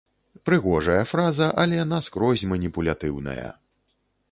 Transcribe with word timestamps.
Прыгожая 0.49 1.01
фраза, 1.09 1.49
але 1.65 1.85
наскрозь 1.91 2.47
маніпулятыўная. 2.55 3.47